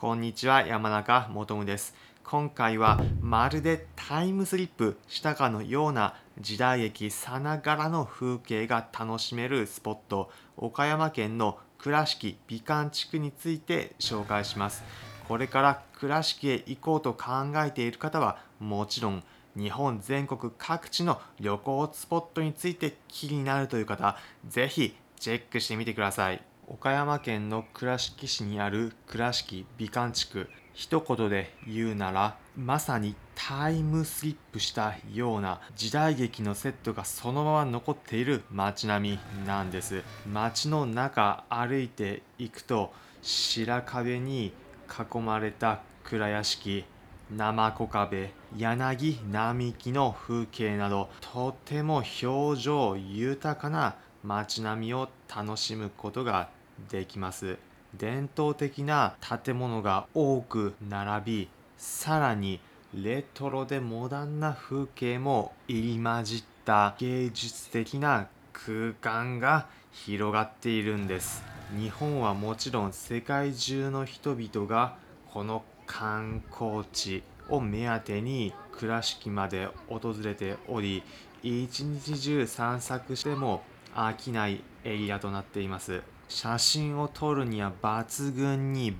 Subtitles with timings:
[0.00, 1.94] こんにちは山中もとむです。
[2.24, 14.82] 今回はまるでタイムスリップしたかのような時代劇さながらの風景が楽しめるスポット岡山県の倉敷美観地区について紹介します。
[15.28, 19.22] これから倉敷へ行こうと考えている方はもちろん
[19.54, 24.16] 日本全国各地の旅行スポットについて気になるという方
[24.48, 26.49] ぜひチェックしてみてください。
[26.72, 30.48] 岡山県の倉敷市にある倉敷美観地区。
[30.72, 40.04] 一言で言うならまさにタイムスリップしたような時代劇のセットがそのまま残っている街並みなんです。
[40.32, 44.52] 街の中歩いていくと白壁に
[44.88, 46.84] 囲まれた蔵屋敷
[47.36, 56.48] 生子壁柳並木の風景などとても表情豊かな街並みを楽しむことが
[56.88, 57.58] できます。
[57.96, 62.60] 伝統的な建物が多く並びさらに
[62.94, 71.42] レトロでモダンな風景も入り混じった芸術的な空間が広がっているんです。
[71.76, 74.96] 日本はもちろん世界中の人々が
[75.32, 81.02] この観光地を目当てに倉敷まで訪れており
[81.42, 83.62] 一日中散策しても
[83.94, 86.02] 飽きないエリアとなっています。
[86.30, 88.94] 写真を撮るには抜群に映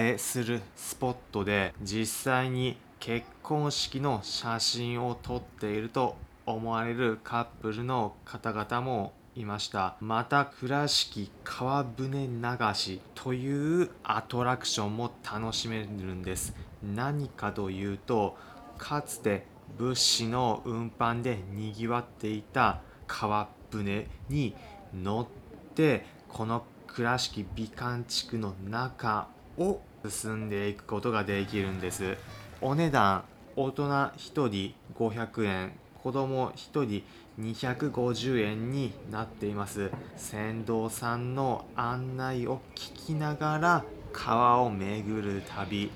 [0.00, 9.94] えするスポットで実際に結婚式の写真を撮っていると思われるカップルの方々もいました。
[10.00, 16.52] また倉敷川船流しというアトラクションも楽しめるんです。
[16.82, 18.36] 何かというと
[18.76, 19.46] かつて
[19.78, 24.56] 物資の運搬でにぎわっていた川船に
[24.92, 32.18] 乗ってこの倉敷美観地区の中を進んでいくことができるんです。
[32.60, 33.24] お値段
[33.56, 34.12] 大人1
[34.48, 37.04] 人500円子供1人
[37.40, 39.90] 250円になっています。
[40.16, 45.90] 船頭さんの案内を聞きながら川を巡る旅。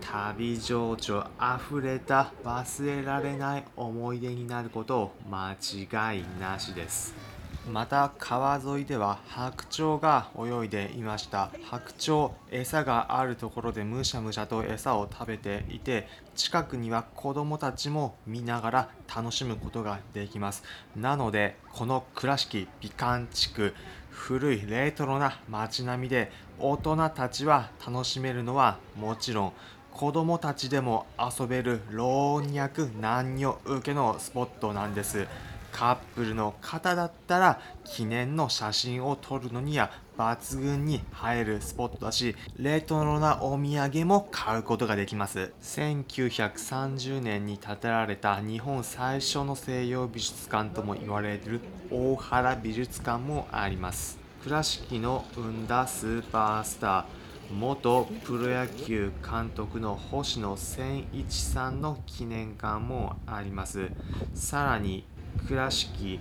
[0.00, 7.37] 旅情緒あふれた忘れられない思い出になること間違いなしです。
[7.68, 11.50] また川沿いでは白鳥が泳いでいました。
[11.70, 20.64] 白鳥餌があるところでむしゃむしゃと餌を食べていて近くには子供たちも見ながら楽しむことができます。
[20.96, 23.74] なのでこの倉敷美観地区
[24.10, 29.52] 古いレトロな街並みで大人たちは楽しめるのはもちろん
[29.92, 35.26] 子供たちでも遊べる老若男女受けのスポットなんです。
[35.72, 41.00] カップルの方だったら記念の写真を撮るのには抜群に映
[41.38, 45.52] えるスポットだしレトロなお土産も買うことができます。
[45.62, 54.18] 1930年に建てられた日本最初の西洋美術館とも言われる大原美術館もあります。
[54.42, 57.04] 倉敷の生んだスーパースター
[57.52, 63.90] 元プロ野球監督の星野千一さんの記念館もあります。
[64.34, 65.04] さらに
[65.46, 66.20] 倉敷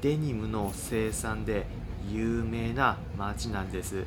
[0.00, 1.66] デニムの生産で
[2.08, 4.04] 有名な町なんです。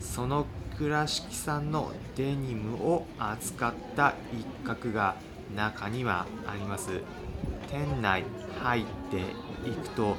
[0.00, 0.46] その
[0.78, 5.16] 倉敷産のデニムを扱った一角が
[5.54, 7.00] 中にはあります。
[7.70, 8.24] 店内
[8.62, 10.16] 入っていくと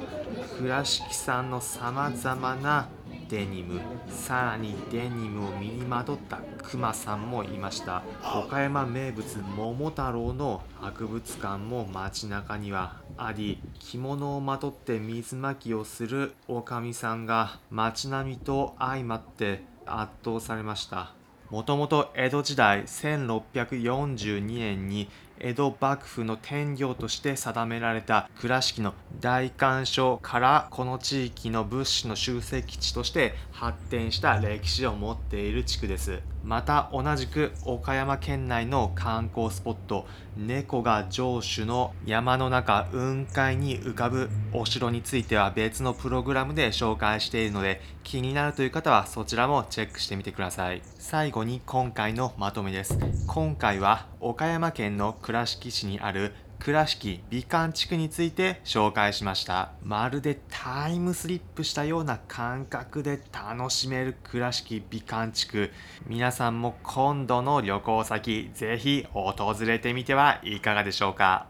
[0.58, 2.88] 倉敷産のさまざまな
[3.30, 3.80] デニム
[4.10, 8.04] さらにデニムを身にまとったクマさんもいました。
[8.36, 9.26] 岡山名物
[9.56, 21.14] 桃太郎の博物館も街中にはあり着物をまとって水まきをするおかみさんが街並みと相まって圧倒されました。
[21.50, 25.08] もともと江戸時代1642年に
[25.40, 36.22] 江戸幕府の天領として定められた倉敷の大官所からこの地域の物資の集積地として発展した歴史を持っている地区です。
[36.44, 50.82] また同じく岡山県内の観光スポット猫が城主の山の中雲海に浮かぶお城については別のプログラムで紹介しているので気になるという方はそちらもチェックしてみてください。
[51.00, 52.98] 最後に今回のまとめです。
[53.28, 59.72] 今回は岡山県の倉倉敷市にある倉敷美観地区について紹介しました。
[59.82, 65.72] まるでタイムスリップしたような感覚で楽しめる倉敷美観地区。
[66.06, 71.48] 皆さんも今度の旅行先ぜひ訪れてみてはいかがでしょうか。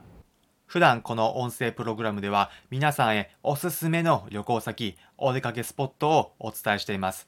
[0.66, 7.28] 普段この音声プログラムでは皆さんへおすすめの旅行先、お出かけスポットをお伝えしています。